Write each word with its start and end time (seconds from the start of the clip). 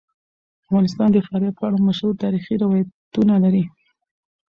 افغانستان 0.65 1.09
د 1.11 1.17
فاریاب 1.27 1.53
په 1.57 1.63
اړه 1.67 1.77
مشهور 1.87 2.13
تاریخی 2.23 2.55
روایتونه 2.63 3.35
لري. 3.43 3.63